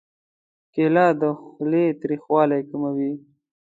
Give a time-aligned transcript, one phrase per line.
[0.73, 3.13] کېله د خولې تریخوالی کموي.